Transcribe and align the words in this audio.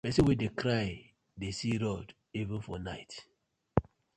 Pesin 0.05 0.25
wey 0.27 0.37
dey 0.41 0.53
cry 0.61 0.87
dey 1.39 1.53
see 1.57 1.75
road 1.83 2.07
even 2.41 2.59
for 2.65 2.77
night. 2.91 3.11